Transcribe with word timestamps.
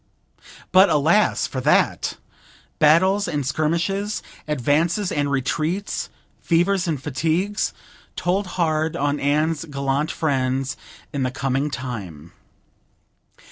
But, 0.71 0.89
alas, 0.89 1.45
for 1.45 1.61
that! 1.61 2.17
Battles 2.79 3.27
and 3.27 3.45
skirmishes, 3.45 4.23
advances 4.47 5.11
and 5.11 5.29
retreats, 5.29 6.09
fevers 6.41 6.87
and 6.87 6.99
fatigues, 6.99 7.71
told 8.15 8.47
hard 8.57 8.95
on 8.95 9.19
Anne's 9.19 9.63
gallant 9.65 10.09
friends 10.09 10.75
in 11.13 11.21
the 11.21 11.29
coming 11.29 11.69
time. 11.69 12.33